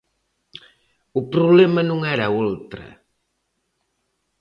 O 1.19 1.21
problema 1.33 1.81
non 1.89 1.99
era 2.15 2.33
Oltra. 2.41 2.87